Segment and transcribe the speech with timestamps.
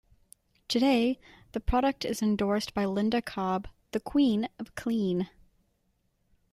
[0.67, 1.19] Today,
[1.51, 5.29] the product is endorsed by Linda Cobb, the Queen of Clean.